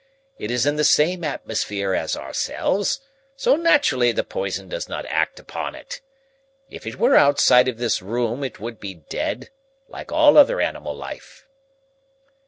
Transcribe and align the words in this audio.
It 0.39 0.49
is 0.49 0.65
in 0.65 0.77
the 0.77 0.83
same 0.83 1.23
atmosphere 1.23 1.93
as 1.93 2.17
ourselves, 2.17 3.01
so 3.35 3.55
naturally 3.55 4.11
the 4.11 4.23
poison 4.23 4.67
does 4.67 4.89
not 4.89 5.05
act 5.05 5.39
upon 5.39 5.75
it. 5.75 6.01
If 6.71 6.87
it 6.87 6.97
were 6.97 7.15
outside 7.15 7.67
of 7.67 7.77
this 7.77 8.01
room 8.01 8.43
it 8.43 8.59
would 8.59 8.79
be 8.79 8.95
dead, 8.95 9.51
like 9.87 10.11
all 10.11 10.39
other 10.39 10.59
animal 10.59 10.95
life." 10.95 11.45